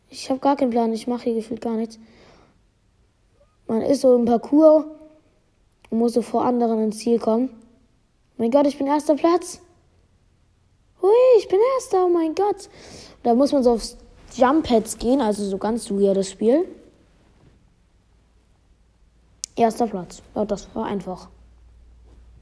Ich 0.10 0.30
habe 0.30 0.40
gar 0.40 0.56
keinen 0.56 0.72
Plan. 0.72 0.92
Ich 0.94 1.08
mache 1.08 1.26
hier 1.26 1.36
gefühlt 1.36 1.62
gar 1.62 1.76
nichts. 1.76 2.00
Man 3.68 3.84
ist 3.84 4.02
so 4.02 4.16
im 4.16 4.26
Parcours 4.26 4.86
und 5.92 6.00
muss 6.00 6.14
so 6.14 6.24
vor 6.24 6.46
anderen 6.46 6.84
ins 6.86 6.98
Ziel 6.98 7.20
kommen. 7.20 7.50
mein 8.38 8.50
Gott, 8.50 8.66
ich 8.66 8.78
bin 8.78 8.88
erster 8.88 9.16
Platz. 9.16 9.62
Hui, 11.02 11.12
ich 11.38 11.48
bin 11.48 11.60
erster, 11.76 12.06
oh 12.06 12.10
mein 12.10 12.34
Gott. 12.34 12.70
Da 13.22 13.36
muss 13.36 13.52
man 13.52 13.64
so 13.64 13.72
aufs 13.74 13.98
Jump 14.36 14.68
Pads 14.68 14.98
gehen, 14.98 15.22
also 15.22 15.44
so 15.46 15.58
ganz 15.58 15.90
weirdes 15.90 16.30
Spiel. 16.30 16.66
Erster 19.56 19.88
Platz. 19.88 20.22
Ja, 20.36 20.46
das 20.46 20.68
war 20.74 20.86
einfach. 20.86 21.30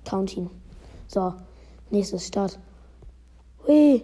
Counting. 0.06 0.50
So, 1.08 1.34
nächstes 1.90 2.28
Start. 2.28 2.60
Hui. 3.66 4.04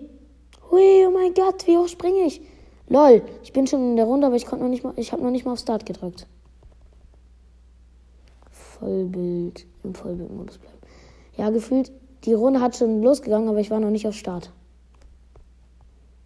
Hui, 0.71 1.05
oh 1.07 1.11
mein 1.11 1.33
Gott, 1.33 1.67
wie 1.67 1.77
hoch 1.77 1.87
springe 1.87 2.25
ich? 2.25 2.41
Lol, 2.89 3.21
ich 3.43 3.53
bin 3.53 3.67
schon 3.67 3.91
in 3.91 3.95
der 3.95 4.05
Runde, 4.05 4.27
aber 4.27 4.35
ich 4.35 4.45
konnte 4.45 4.63
noch 4.63 4.69
nicht 4.69 4.83
mal, 4.83 4.93
ich 4.97 5.11
habe 5.11 5.23
noch 5.23 5.31
nicht 5.31 5.45
mal 5.45 5.53
auf 5.53 5.59
Start 5.59 5.85
gedrückt. 5.85 6.27
Vollbild, 8.49 9.65
im 9.83 9.93
Vollbildmodus 9.93 10.57
bleiben. 10.57 10.77
Ja, 11.37 11.49
gefühlt, 11.49 11.91
die 12.25 12.33
Runde 12.33 12.61
hat 12.61 12.75
schon 12.75 13.01
losgegangen, 13.01 13.47
aber 13.49 13.59
ich 13.59 13.71
war 13.71 13.79
noch 13.79 13.89
nicht 13.89 14.07
auf 14.07 14.15
Start. 14.15 14.51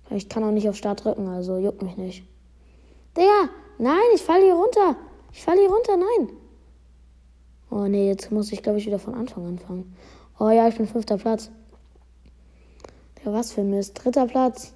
Ich 0.10 0.30
kann 0.30 0.44
auch 0.44 0.52
nicht 0.52 0.70
auf 0.70 0.76
Start 0.76 1.04
drücken, 1.04 1.28
also 1.28 1.58
juckt 1.58 1.82
mich 1.82 1.98
nicht. 1.98 2.24
Digga, 3.16 3.50
nein, 3.78 3.98
ich 4.16 4.22
falle 4.22 4.44
hier 4.44 4.56
runter. 4.56 4.96
Ich 5.34 5.44
falle 5.44 5.60
hier 5.60 5.70
runter, 5.70 5.98
nein. 5.98 6.30
Oh 7.70 7.88
nee, 7.88 8.08
jetzt 8.08 8.32
muss 8.32 8.52
ich, 8.52 8.64
glaube 8.64 8.78
ich, 8.78 8.86
wieder 8.86 9.00
von 9.00 9.14
Anfang 9.14 9.46
anfangen. 9.46 9.96
Oh 10.40 10.50
ja, 10.50 10.68
ich 10.68 10.78
bin 10.78 10.88
fünfter 10.88 11.18
Platz. 11.18 11.52
Der 13.24 13.34
was 13.34 13.52
für 13.52 13.64
Mist. 13.64 14.04
Dritter 14.04 14.28
Platz. 14.28 14.74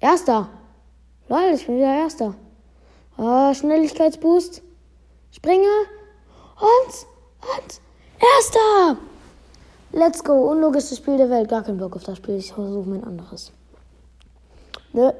Erster. 0.00 0.48
Lol, 1.28 1.52
ich 1.54 1.66
bin 1.66 1.76
wieder 1.76 1.94
Erster. 1.94 2.34
Oh, 3.16 3.54
Schnelligkeitsboost. 3.54 4.62
Springe. 5.30 5.68
Und, 6.56 7.06
und, 7.56 7.80
Erster. 8.20 8.98
Let's 9.92 10.22
go. 10.22 10.50
Unlogisches 10.50 10.98
Spiel 10.98 11.16
der 11.16 11.30
Welt. 11.30 11.48
Gar 11.48 11.62
keinen 11.62 11.78
Bock 11.78 11.96
auf 11.96 12.04
das 12.04 12.18
Spiel. 12.18 12.36
Ich 12.36 12.52
versuche 12.52 12.88
mir 12.88 12.96
ein 12.96 13.04
anderes. 13.04 13.52
Ne. 14.92 15.14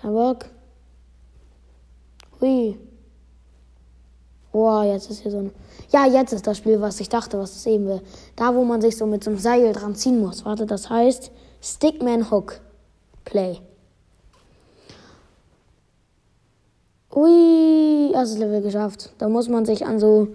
Kein 0.00 0.12
Bock. 0.12 0.46
Hui. 2.40 2.76
Boah, 4.52 4.84
jetzt 4.84 5.10
ist 5.10 5.22
hier 5.22 5.30
so 5.30 5.38
ein. 5.38 5.50
Ja, 5.90 6.06
jetzt 6.06 6.32
ist 6.32 6.46
das 6.46 6.58
Spiel, 6.58 6.80
was 6.80 7.00
ich 7.00 7.08
dachte, 7.08 7.38
was 7.38 7.56
es 7.56 7.66
eben 7.66 7.86
will. 7.86 8.02
Da, 8.36 8.54
wo 8.54 8.64
man 8.64 8.82
sich 8.82 8.96
so 8.96 9.06
mit 9.06 9.24
so 9.24 9.30
einem 9.30 9.38
Seil 9.38 9.72
dran 9.72 9.94
ziehen 9.94 10.20
muss. 10.20 10.44
Warte, 10.44 10.66
das 10.66 10.90
heißt 10.90 11.30
Stickman 11.62 12.30
Hook. 12.30 12.60
Play. 13.24 13.60
Ui, 17.14 18.10
erstes 18.12 18.38
Level 18.38 18.62
geschafft. 18.62 19.12
Da 19.18 19.28
muss 19.28 19.48
man 19.48 19.64
sich 19.64 19.86
an 19.86 19.98
so 19.98 20.28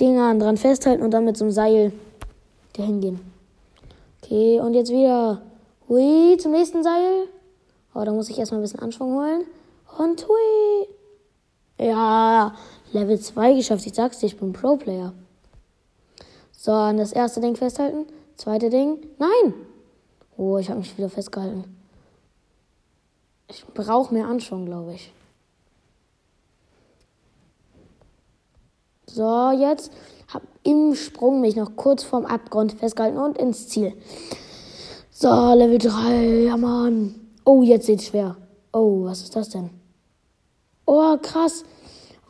Dingern 0.00 0.40
dran 0.40 0.56
festhalten 0.56 1.02
und 1.02 1.12
dann 1.12 1.24
mit 1.24 1.36
so 1.36 1.44
einem 1.44 1.52
Seil 1.52 1.92
dahin 2.74 3.00
gehen. 3.00 3.20
Okay, 4.22 4.60
und 4.60 4.74
jetzt 4.74 4.90
wieder. 4.90 5.40
Hui, 5.88 6.36
zum 6.38 6.52
nächsten 6.52 6.82
Seil. 6.82 7.28
Oh, 7.94 8.04
da 8.04 8.12
muss 8.12 8.30
ich 8.30 8.38
erstmal 8.38 8.60
ein 8.60 8.62
bisschen 8.62 8.80
Anschwung 8.80 9.14
holen. 9.14 9.46
Und 9.98 10.26
hui. 10.26 10.88
Ja, 11.78 12.54
Level 12.92 13.18
2 13.20 13.54
geschafft. 13.54 13.86
Ich 13.86 13.94
sag's 13.94 14.18
dir, 14.18 14.26
ich 14.26 14.38
bin 14.38 14.52
Pro-Player. 14.52 15.12
So, 16.52 16.72
an 16.72 16.96
das 16.96 17.12
erste 17.12 17.40
Ding 17.40 17.56
festhalten. 17.56 18.06
Zweite 18.36 18.70
Ding. 18.70 18.98
Nein! 19.18 19.54
Oh, 20.36 20.56
ich 20.58 20.70
habe 20.70 20.80
mich 20.80 20.96
wieder 20.96 21.10
festgehalten. 21.10 21.76
Ich 23.48 23.64
brauche 23.66 24.12
mehr 24.14 24.26
Anschwung, 24.26 24.64
glaube 24.64 24.94
ich. 24.94 25.12
So, 29.06 29.50
jetzt 29.50 29.92
habe 30.32 30.46
im 30.64 30.94
Sprung 30.94 31.40
mich 31.40 31.54
noch 31.54 31.76
kurz 31.76 32.02
vorm 32.02 32.24
Abgrund 32.24 32.72
festgehalten 32.72 33.18
und 33.18 33.38
ins 33.38 33.68
Ziel. 33.68 33.92
So, 35.16 35.28
Level 35.28 35.78
3, 35.78 36.42
ja 36.46 36.56
Mann. 36.56 37.14
Oh, 37.44 37.62
jetzt 37.62 37.86
sieht's 37.86 38.06
schwer. 38.06 38.36
Oh, 38.72 39.04
was 39.04 39.22
ist 39.22 39.36
das 39.36 39.48
denn? 39.48 39.70
Oh, 40.86 41.16
krass. 41.22 41.64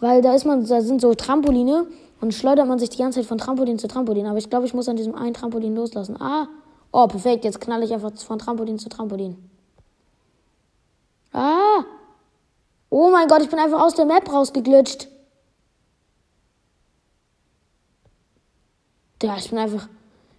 Weil 0.01 0.21
da 0.21 0.35
ist 0.35 0.45
man, 0.45 0.67
da 0.67 0.83
sind 0.83 1.01
so 1.01 1.15
Trampoline 1.15 1.87
und 2.21 2.35
schleudert 2.35 2.69
man 2.69 2.79
sich 2.79 2.91
die 2.91 2.99
ganze 2.99 3.21
Zeit 3.21 3.27
von 3.27 3.39
Trampolin 3.39 3.79
zu 3.79 3.89
Trampolin. 3.89 4.27
Aber 4.27 4.37
ich 4.37 4.51
glaube, 4.51 4.67
ich 4.67 4.75
muss 4.75 4.87
an 4.91 4.97
diesem 4.97 5.15
einen 5.15 5.33
Trampolin 5.33 5.75
loslassen. 5.75 6.21
Ah, 6.21 6.47
oh, 6.93 7.07
perfekt. 7.07 7.47
Jetzt 7.47 7.59
knall 7.59 7.83
ich 7.83 7.95
einfach 7.95 8.13
von 8.19 8.39
Trampolin 8.39 8.79
zu 8.79 8.91
Trampolin. 8.91 9.39
Ah! 11.33 11.85
Oh 12.91 13.09
mein 13.11 13.29
Gott, 13.29 13.41
ich 13.41 13.49
bin 13.49 13.59
einfach 13.59 13.81
aus 13.81 13.95
der 13.95 14.05
Map 14.05 14.31
rausgeglitscht. 14.31 15.09
Ja, 19.23 19.39
ich 19.39 19.49
bin 19.49 19.59
einfach. 19.59 19.89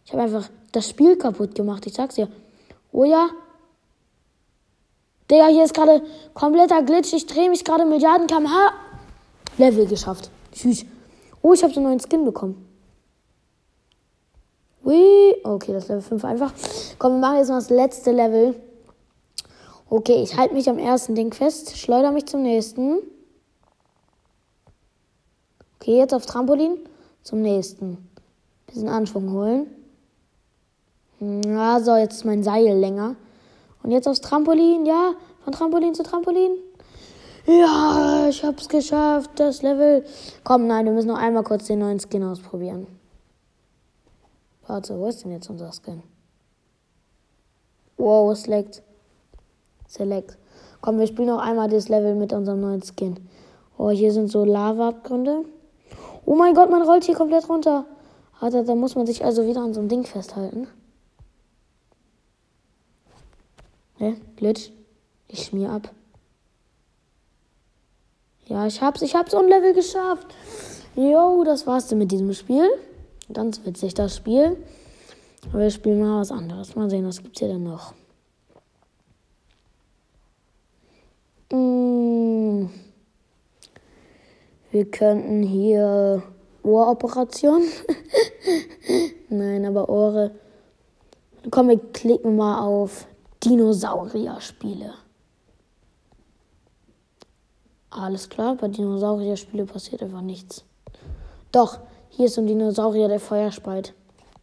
Ich 0.05 0.13
habe 0.13 0.23
einfach 0.23 0.49
das 0.71 0.89
Spiel 0.89 1.17
kaputt 1.17 1.55
gemacht. 1.55 1.85
Ich 1.87 1.93
sag's 1.93 2.15
dir. 2.15 2.27
Oh 2.91 3.03
ja. 3.03 3.29
Digga, 5.29 5.47
hier 5.47 5.63
ist 5.63 5.73
gerade 5.73 6.03
kompletter 6.33 6.83
Glitch. 6.83 7.13
Ich 7.13 7.25
drehe 7.25 7.49
mich 7.49 7.65
gerade 7.65 7.85
Milliarden 7.85 8.27
kmh. 8.27 8.71
Level 9.57 9.87
geschafft. 9.87 10.29
Tschüss. 10.51 10.85
Oh, 11.41 11.53
ich 11.53 11.63
habe 11.63 11.73
so 11.73 11.79
einen 11.79 11.89
neuen 11.89 11.99
Skin 11.99 12.23
bekommen. 12.23 12.65
Ui. 14.85 15.35
Okay, 15.43 15.73
das 15.73 15.87
Level 15.87 16.01
5 16.01 16.23
einfach. 16.25 16.53
Komm, 16.99 17.13
wir 17.13 17.19
machen 17.19 17.37
jetzt 17.37 17.49
noch 17.49 17.55
das 17.55 17.71
letzte 17.71 18.11
Level. 18.11 18.55
Okay, 19.89 20.21
ich 20.21 20.37
halte 20.37 20.53
mich 20.53 20.69
am 20.69 20.77
ersten 20.77 21.15
Ding 21.15 21.33
fest, 21.33 21.77
schleudere 21.77 22.11
mich 22.11 22.25
zum 22.25 22.41
nächsten. 22.41 22.97
Okay, 25.79 25.97
jetzt 25.97 26.13
auf 26.13 26.25
Trampolin 26.25 26.77
zum 27.23 27.41
nächsten. 27.41 28.09
Bisschen 28.67 28.89
Anschwung 28.89 29.31
holen. 29.31 29.67
Ja, 31.19 31.79
so, 31.79 31.95
jetzt 31.95 32.15
ist 32.15 32.25
mein 32.25 32.43
Seil 32.43 32.77
länger. 32.77 33.15
Und 33.83 33.91
jetzt 33.91 34.07
aufs 34.07 34.21
Trampolin, 34.21 34.85
ja, 34.85 35.13
von 35.43 35.53
Trampolin 35.53 35.93
zu 35.93 36.03
Trampolin. 36.03 36.51
Ja, 37.45 38.27
ich 38.27 38.43
hab's 38.43 38.67
geschafft, 38.67 39.31
das 39.35 39.61
Level. 39.61 40.03
Komm, 40.43 40.65
nein, 40.67 40.85
wir 40.85 40.91
müssen 40.91 41.09
noch 41.09 41.19
einmal 41.19 41.43
kurz 41.43 41.65
den 41.67 41.79
neuen 41.79 41.99
Skin 41.99 42.23
ausprobieren. 42.23 42.87
Warte, 44.67 44.99
wo 44.99 45.07
ist 45.07 45.23
denn 45.23 45.31
jetzt 45.31 45.49
unser 45.49 45.71
Skin? 45.71 46.01
Wow, 47.97 48.31
es 48.31 48.47
leckt. 48.47 48.81
Select. 49.87 50.37
Komm, 50.81 50.97
wir 50.97 51.07
spielen 51.07 51.27
noch 51.27 51.39
einmal 51.39 51.69
das 51.69 51.87
Level 51.87 52.15
mit 52.15 52.33
unserem 52.33 52.61
neuen 52.61 52.81
Skin. 52.81 53.15
Oh, 53.77 53.91
hier 53.91 54.11
sind 54.11 54.31
so 54.31 54.43
Lava-Abgründe. 54.43 55.45
Oh 56.25 56.33
mein 56.35 56.55
Gott, 56.55 56.71
man 56.71 56.81
rollt 56.81 57.03
hier 57.03 57.15
komplett 57.15 57.47
runter. 57.47 57.85
Warte, 58.39 58.63
da 58.63 58.73
muss 58.73 58.95
man 58.95 59.05
sich 59.05 59.23
also 59.23 59.45
wieder 59.45 59.61
an 59.61 59.73
so 59.73 59.79
einem 59.79 59.89
Ding 59.89 60.03
festhalten. 60.03 60.67
Ne? 64.05 64.17
Glitch. 64.35 64.71
Ich 65.27 65.45
schmier 65.45 65.71
ab. 65.71 65.91
Ja, 68.45 68.67
ich 68.67 68.79
hab's, 68.81 69.01
ich 69.01 69.15
hab's 69.15 69.33
on 69.33 69.47
Level 69.47 69.73
geschafft. 69.73 70.27
Jo, 70.95 71.43
das 71.43 71.65
war's 71.65 71.87
denn 71.87 71.97
mit 71.97 72.11
diesem 72.11 72.31
Spiel. 72.33 72.69
Ganz 73.33 73.65
witzig, 73.65 73.95
das 73.95 74.15
Spiel. 74.15 74.57
Aber 75.49 75.61
wir 75.61 75.71
spielen 75.71 75.99
mal 75.99 76.21
was 76.21 76.31
anderes. 76.31 76.75
Mal 76.75 76.89
sehen, 76.89 77.07
was 77.07 77.23
gibt's 77.23 77.39
hier 77.39 77.47
denn 77.47 77.63
noch. 77.63 77.93
Mm. 81.51 82.69
Wir 84.71 84.91
könnten 84.91 85.41
hier 85.41 86.21
Ohroperation. 86.61 87.63
Nein, 89.29 89.65
aber 89.65 89.89
Ohre. 89.89 90.35
Komm, 91.49 91.69
wir 91.69 91.79
klicken 91.79 92.35
mal 92.35 92.59
auf 92.59 93.07
Dinosaurier-Spiele. 93.45 94.93
Alles 97.91 98.27
klar, 98.27 98.55
bei 98.55 98.67
Dinosaurier-Spiele 98.67 99.65
passiert 99.65 100.01
einfach 100.01 100.21
nichts. 100.21 100.65
Doch, 101.51 101.79
hier 102.09 102.25
ist 102.25 102.35
so 102.35 102.41
ein 102.41 102.47
Dinosaurier, 102.47 103.07
der 103.07 103.19
Feuer 103.19 103.51
speit. 103.51 103.93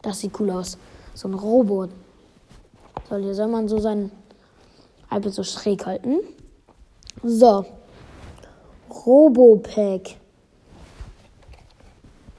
Das 0.02 0.20
sieht 0.20 0.38
cool 0.38 0.50
aus. 0.50 0.78
So 1.14 1.28
ein 1.28 1.34
Robot. 1.34 1.90
So, 3.10 3.16
hier 3.16 3.34
soll 3.34 3.48
man 3.48 3.68
so 3.68 3.78
sein 3.78 4.12
Alpe 5.10 5.30
so 5.30 5.42
schräg 5.42 5.84
halten. 5.84 6.20
So. 7.22 7.66
Robopack. 8.88 10.16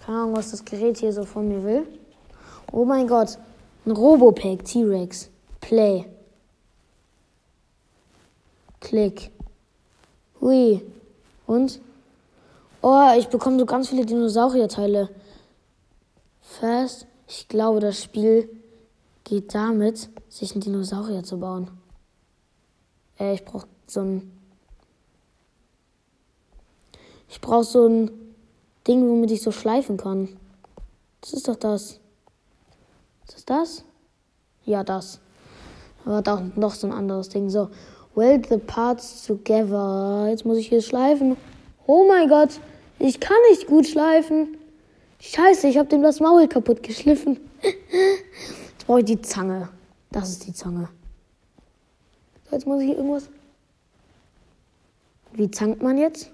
Keine 0.06 0.18
Ahnung, 0.18 0.38
was 0.38 0.52
das 0.52 0.64
Gerät 0.64 0.98
hier 0.98 1.12
so 1.12 1.24
von 1.26 1.48
mir 1.48 1.64
will. 1.64 1.88
Oh 2.72 2.86
mein 2.86 3.08
Gott. 3.08 3.38
Ein 3.86 3.92
Robopack 3.92 4.64
T-Rex. 4.64 5.30
Play. 5.62 6.06
Klick. 8.84 9.32
Hui. 10.42 10.84
Und? 11.48 11.80
Oh, 12.82 13.12
ich 13.18 13.30
bekomme 13.30 13.58
so 13.58 13.66
ganz 13.66 13.88
viele 13.88 14.06
Dinosaurierteile. 14.06 15.10
Fast. 16.42 17.08
Ich 17.26 17.48
glaube, 17.48 17.80
das 17.80 18.04
Spiel 18.04 18.50
geht 19.24 19.56
damit, 19.56 20.10
sich 20.28 20.52
einen 20.52 20.60
Dinosaurier 20.60 21.24
zu 21.24 21.40
bauen. 21.40 21.72
Äh, 23.18 23.36
ich 23.36 23.46
brauche 23.46 23.68
so 23.88 24.02
ein. 24.02 24.32
Ich 27.30 27.40
brauche 27.40 27.64
so 27.64 27.88
ein 27.88 28.12
Ding, 28.86 29.08
womit 29.08 29.32
ich 29.32 29.42
so 29.42 29.54
schleifen 29.54 29.96
kann. 29.96 30.38
Das 31.22 31.32
ist 31.32 31.48
doch 31.48 31.56
das. 31.56 32.02
Ist 33.26 33.36
das 33.36 33.46
das? 33.46 33.84
Ja, 34.66 34.84
das. 34.84 35.22
Aber 36.04 36.22
da 36.22 36.36
auch 36.36 36.56
noch 36.58 36.76
so 36.76 36.86
ein 36.88 36.94
anderes 36.94 37.30
Ding. 37.30 37.50
So. 37.50 37.70
Weld 38.16 38.48
the 38.48 38.58
parts 38.58 39.26
together. 39.26 40.28
Jetzt 40.30 40.46
muss 40.46 40.58
ich 40.58 40.68
hier 40.70 40.82
schleifen. 40.82 41.38
Oh 41.88 42.06
mein 42.08 42.30
Gott. 42.30 42.60
Ich 43.00 43.20
kann 43.20 43.38
nicht 43.50 43.68
gut 43.68 43.88
schleifen. 43.88 44.58
Scheiße, 45.20 45.68
ich 45.68 45.78
habe 45.78 45.88
dem 45.88 46.04
das 46.04 46.20
Maul 46.20 46.48
kaputt 46.48 46.84
geschliffen. 46.84 47.40
Jetzt 47.62 48.86
brauche 48.86 49.00
ich 49.00 49.06
die 49.06 49.22
Zange. 49.22 49.70
Das 50.12 50.30
ist 50.30 50.46
die 50.46 50.54
Zange. 50.54 50.90
Jetzt 52.52 52.68
muss 52.68 52.82
ich 52.82 52.88
hier 52.88 52.98
irgendwas. 52.98 53.30
Wie 55.32 55.50
zankt 55.50 55.82
man 55.82 55.98
jetzt? 55.98 56.32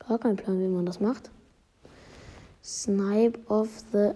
Gar 0.00 0.18
kein 0.18 0.34
Plan, 0.34 0.58
wie 0.58 0.66
man 0.66 0.84
das 0.84 0.98
macht. 0.98 1.30
Snipe 2.64 3.38
of 3.48 3.68
the. 3.92 4.10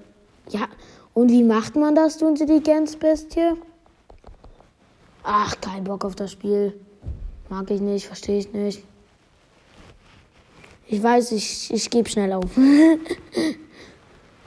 Ja, 0.49 0.67
und 1.15 1.31
wie 1.31 1.45
macht 1.45 1.77
man 1.77 1.95
das, 1.95 2.19
du 2.19 2.27
Intelligenzbestie? 2.27 3.55
Ach, 5.29 5.61
kein 5.61 5.83
Bock 5.83 6.05
auf 6.05 6.15
das 6.15 6.31
Spiel. 6.31 6.73
Mag 7.49 7.69
ich 7.73 7.81
nicht, 7.81 8.07
verstehe 8.07 8.39
ich 8.39 8.53
nicht. 8.53 8.85
Ich 10.87 11.03
weiß, 11.03 11.33
ich, 11.33 11.69
ich 11.73 11.91
gebe 11.91 12.09
schnell 12.09 12.33
auf. 12.33 12.57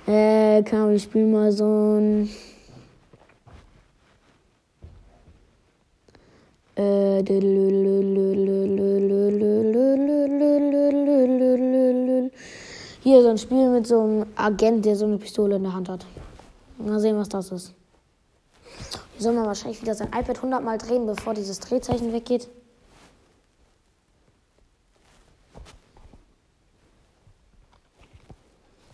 äh, 0.08 0.64
kann 0.64 0.96
ich 0.96 1.04
spielen 1.04 1.34
mal 1.34 1.52
so 1.52 1.98
ein. 1.98 2.30
Äh, 6.78 7.24
hier 13.04 13.22
so 13.22 13.30
ein 13.32 13.38
Spiel 13.38 13.70
mit 13.70 13.86
so 13.86 14.00
einem 14.00 14.26
Agent, 14.38 14.86
der 14.86 14.96
so 14.96 15.04
eine 15.04 15.18
Pistole 15.18 15.58
in 15.58 15.64
der 15.64 15.74
Hand 15.74 15.90
hat. 15.90 16.06
Mal 16.78 17.02
sehen, 17.02 17.18
was 17.18 17.28
das 17.28 17.52
ist. 17.52 17.74
Soll 19.20 19.34
man 19.34 19.46
wahrscheinlich 19.46 19.82
wieder 19.82 19.96
sein 19.96 20.08
iPad 20.08 20.38
100 20.38 20.64
Mal 20.64 20.78
drehen, 20.78 21.06
bevor 21.06 21.34
dieses 21.34 21.60
Drehzeichen 21.60 22.14
weggeht. 22.14 22.48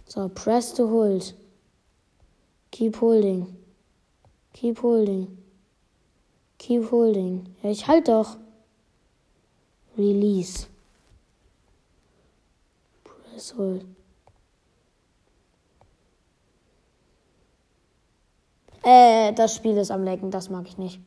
So, 0.07 0.27
press 0.29 0.73
to 0.73 0.89
hold. 0.89 1.35
Keep 2.71 3.01
holding. 3.01 3.55
Keep 4.53 4.81
holding. 4.81 5.37
Keep 6.57 6.89
holding. 6.89 7.55
Ja, 7.61 7.69
ich 7.69 7.87
halt 7.87 8.07
doch. 8.07 8.37
Release. 9.95 10.65
Press 13.03 13.53
hold. 13.55 13.85
Äh, 18.85 19.33
das 19.33 19.55
Spiel 19.55 19.75
ist 19.77 19.89
am 19.89 20.03
Lecken, 20.03 20.29
das 20.29 20.51
mag 20.51 20.67
ich 20.67 20.77
nicht. 20.77 20.99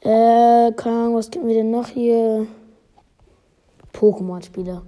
Äh, 0.00 0.70
keine 0.72 0.96
Ahnung, 0.96 1.16
was 1.16 1.28
gibt 1.28 1.44
mir 1.44 1.54
denn 1.54 1.72
noch 1.72 1.88
hier? 1.88 2.46
Pokémon-Spiele. 3.92 4.82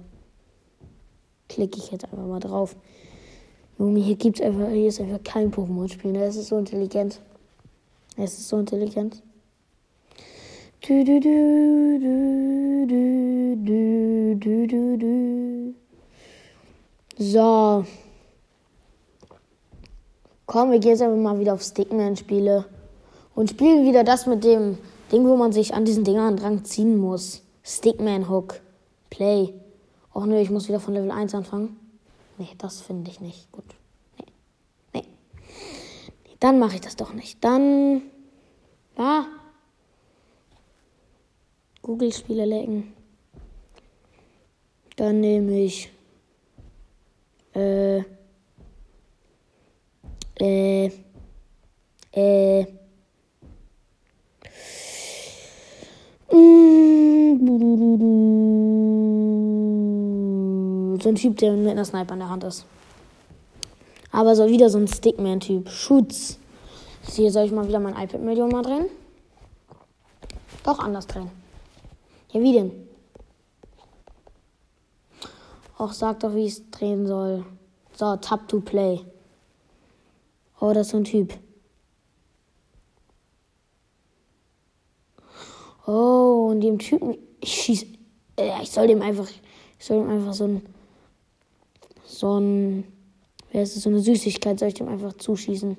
Klicke 1.49 1.79
ich 1.79 1.91
jetzt 1.91 2.05
einfach 2.05 2.25
mal 2.25 2.39
drauf. 2.39 2.77
Junge, 3.77 3.99
hier 3.99 4.15
gibt's 4.15 4.39
einfach, 4.39 4.69
hier 4.69 4.87
ist 4.87 5.01
einfach 5.01 5.21
kein 5.21 5.51
Pokémon-Spiel. 5.51 6.15
Es 6.15 6.37
ist 6.37 6.47
so 6.47 6.57
intelligent. 6.57 7.19
Es 8.15 8.37
ist 8.37 8.47
so 8.47 8.59
intelligent. 8.59 9.21
Du, 10.87 11.03
du, 11.03 11.19
du, 11.19 11.99
du, 11.99 13.55
du, 13.65 14.35
du, 14.39 14.67
du, 14.67 14.97
du. 14.97 15.73
So. 17.17 17.83
Komm, 20.51 20.71
wir 20.71 20.79
gehen 20.79 20.91
jetzt 20.91 21.01
einfach 21.01 21.15
mal 21.15 21.39
wieder 21.39 21.53
auf 21.53 21.63
Stickman-Spiele. 21.63 22.65
Und 23.35 23.51
spielen 23.51 23.87
wieder 23.87 24.03
das 24.03 24.25
mit 24.25 24.43
dem 24.43 24.77
Ding, 25.09 25.25
wo 25.25 25.37
man 25.37 25.53
sich 25.53 25.73
an 25.73 25.85
diesen 25.85 26.03
Dingern 26.03 26.35
dran 26.35 26.65
ziehen 26.65 26.97
muss. 26.97 27.41
Stickman-Hook. 27.63 28.59
Play. 29.09 29.53
Och 30.13 30.25
nö, 30.25 30.37
ich 30.41 30.49
muss 30.49 30.67
wieder 30.67 30.81
von 30.81 30.93
Level 30.93 31.09
1 31.09 31.35
anfangen. 31.35 31.79
Nee, 32.37 32.49
das 32.57 32.81
finde 32.81 33.09
ich 33.09 33.21
nicht 33.21 33.49
gut. 33.53 33.63
Nee. 34.17 34.25
Nee. 34.93 35.05
nee 36.25 36.35
dann 36.41 36.59
mache 36.59 36.75
ich 36.75 36.81
das 36.81 36.97
doch 36.97 37.13
nicht. 37.13 37.41
Dann. 37.41 38.01
Ja. 38.97 39.27
Google-Spiele 41.81 42.43
lecken. 42.43 42.91
Dann 44.97 45.21
nehme 45.21 45.61
ich. 45.61 45.89
Äh. 47.53 48.03
Äh, 50.41 50.87
äh, 52.13 52.65
so 60.99 61.09
ein 61.09 61.15
Typ, 61.15 61.37
der 61.37 61.51
mit 61.53 61.69
einer 61.69 61.85
Sniper 61.85 62.13
in 62.13 62.19
der 62.19 62.29
Hand 62.29 62.43
ist. 62.43 62.65
Aber 64.11 64.35
so 64.35 64.49
wieder 64.49 64.71
so 64.71 64.79
ein 64.79 64.87
Stickman-Typ. 64.87 65.69
Schutz. 65.69 66.39
Hier 67.03 67.31
soll 67.31 67.45
ich 67.45 67.51
mal 67.51 67.67
wieder 67.67 67.79
mein 67.79 67.95
iPad-Medium 67.95 68.49
mal 68.49 68.63
drehen? 68.63 68.87
Doch 70.63 70.79
anders 70.79 71.05
drehen. 71.05 71.29
Ja, 72.31 72.41
wie 72.41 72.53
denn? 72.53 72.71
Auch 75.77 75.93
sag 75.93 76.19
doch, 76.21 76.33
wie 76.33 76.45
ich 76.45 76.53
es 76.53 76.71
drehen 76.71 77.05
soll. 77.05 77.45
So, 77.93 78.15
Tap 78.15 78.47
to 78.47 78.59
Play. 78.59 79.01
Oh, 80.61 80.73
das 80.73 80.87
ist 80.87 80.91
so 80.91 80.97
ein 80.97 81.03
Typ. 81.03 81.33
Oh, 85.87 86.49
und 86.51 86.61
dem 86.61 86.77
Typen. 86.77 87.17
Ich 87.41 87.51
schieß. 87.51 87.85
Äh, 88.37 88.61
ich 88.61 88.69
soll 88.69 88.85
dem 88.85 89.01
einfach. 89.01 89.27
Ich 89.79 89.85
soll 89.85 90.01
dem 90.01 90.09
einfach 90.09 90.33
so 90.33 90.45
ein. 90.45 90.61
So 92.05 92.39
ein. 92.39 92.83
Wer 93.51 93.63
ist 93.63 93.75
das? 93.75 93.83
So 93.83 93.89
eine 93.89 94.01
Süßigkeit 94.01 94.59
soll 94.59 94.67
ich 94.67 94.75
dem 94.75 94.87
einfach 94.87 95.13
zuschießen. 95.13 95.75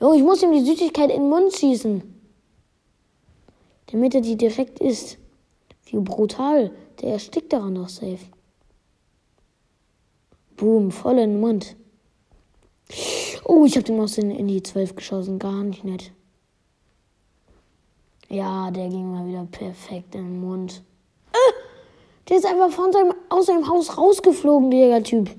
Junge, 0.00 0.16
ich 0.16 0.22
muss 0.22 0.42
ihm 0.44 0.52
die 0.52 0.64
Süßigkeit 0.64 1.10
in 1.10 1.22
den 1.22 1.28
Mund 1.28 1.52
schießen. 1.52 2.02
Damit 3.90 4.14
er 4.14 4.20
die 4.20 4.36
direkt 4.36 4.78
isst. 4.78 5.18
Wie 5.86 5.98
brutal. 5.98 6.70
Der 7.00 7.14
erstickt 7.14 7.52
daran 7.52 7.72
noch 7.72 7.88
safe. 7.88 8.20
Boom, 10.56 10.92
voll 10.92 11.18
in 11.18 11.30
den 11.32 11.40
Mund. 11.40 11.74
Oh, 13.44 13.66
ich 13.66 13.76
habe 13.76 13.84
den 13.84 13.98
Maus 13.98 14.16
in, 14.16 14.30
in 14.30 14.48
die 14.48 14.62
12 14.62 14.96
geschossen. 14.96 15.38
Gar 15.38 15.64
nicht 15.64 15.84
nett. 15.84 16.12
Ja, 18.28 18.70
der 18.70 18.88
ging 18.88 19.12
mal 19.12 19.28
wieder 19.28 19.44
perfekt 19.44 20.14
im 20.14 20.40
Mund. 20.40 20.82
Äh, 21.32 21.52
der 22.28 22.38
ist 22.38 22.46
einfach 22.46 22.70
von 22.70 22.90
seinem, 22.90 23.14
aus 23.28 23.46
seinem 23.46 23.68
Haus 23.68 23.98
rausgeflogen, 23.98 24.70
der 24.70 25.02
Typ. 25.02 25.30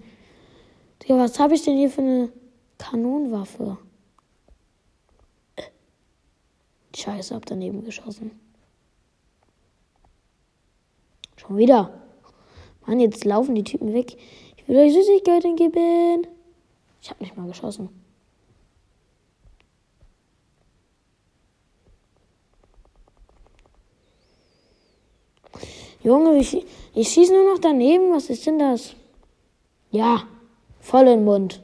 Digga, 1.01 1.17
was 1.17 1.39
habe 1.39 1.55
ich 1.55 1.63
denn 1.63 1.77
hier 1.77 1.89
für 1.89 2.01
eine 2.01 2.31
Kanonenwaffe? 2.77 3.77
Äh, 5.55 5.63
Scheiße, 6.95 7.33
hab 7.33 7.45
daneben 7.47 7.83
geschossen. 7.83 8.39
Schon 11.37 11.57
wieder. 11.57 12.01
Mann, 12.85 12.99
jetzt 12.99 13.25
laufen 13.25 13.55
die 13.55 13.63
Typen 13.63 13.93
weg. 13.93 14.15
Ich 14.57 14.67
will 14.67 14.77
euch 14.77 14.93
Süßigkeiten 14.93 15.55
geben. 15.55 16.27
Ich 17.05 17.11
habe 17.11 17.23
nicht 17.23 17.37
mal 17.37 17.45
geschossen. 17.45 17.89
Junge, 26.01 26.35
ich, 26.37 26.65
ich 26.95 27.07
schieße 27.09 27.31
nur 27.31 27.53
noch 27.53 27.59
daneben. 27.59 28.11
Was 28.11 28.31
ist 28.31 28.47
denn 28.47 28.57
das? 28.57 28.95
Ja, 29.91 30.23
voll 30.79 31.05
den 31.05 31.23
Mund. 31.23 31.61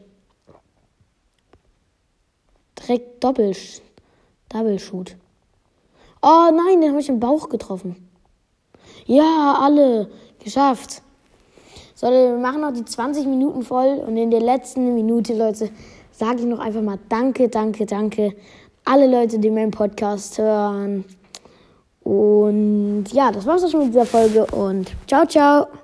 Direkt 2.77 3.23
Doppel, 3.23 3.56
Double 4.47 4.77
Shoot. 4.77 5.17
Oh 6.21 6.51
nein, 6.54 6.82
den 6.82 6.91
habe 6.91 7.01
ich 7.01 7.10
im 7.10 7.19
Bauch 7.19 7.49
getroffen. 7.49 8.08
Ja, 9.08 9.58
alle. 9.60 10.12
Geschafft. 10.38 11.01
So, 12.02 12.10
wir 12.10 12.36
machen 12.36 12.62
noch 12.62 12.74
die 12.74 12.84
20 12.84 13.28
Minuten 13.28 13.62
voll 13.62 14.02
und 14.08 14.18
in 14.18 14.32
der 14.32 14.40
letzten 14.40 14.96
Minute, 14.96 15.36
Leute, 15.36 15.70
sage 16.12 16.40
ich 16.40 16.46
noch 16.46 16.58
einfach 16.58 16.82
mal 16.82 16.98
Danke, 17.10 17.48
danke, 17.48 17.86
danke. 17.86 18.34
Alle 18.84 19.06
Leute, 19.06 19.38
die 19.38 19.52
meinen 19.52 19.70
Podcast 19.70 20.40
hören. 20.40 21.06
Und 22.00 23.06
ja, 23.12 23.32
das 23.32 23.46
war's 23.46 23.64
auch 23.64 23.70
schon 23.70 23.82
mit 23.82 23.90
dieser 23.90 24.08
Folge 24.08 24.48
und 24.48 24.92
ciao, 25.06 25.28
ciao. 25.28 25.81